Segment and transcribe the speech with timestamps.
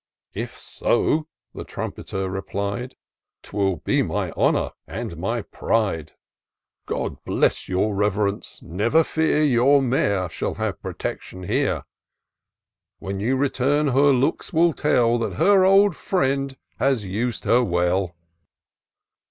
[0.47, 2.95] "If so," the Trumpeter replied,"
[3.43, 6.13] 'Twill be my honour and my pride.
[6.87, 11.83] God bless your Rev'rence,— ^never fear —^ Your mare shall have protection here;
[12.97, 15.19] When you return, her looks will tell.
[15.19, 18.15] That her old friend has us'd her well."